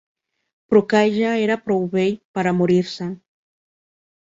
[0.73, 3.13] Però que ja era prou vell pera morir-se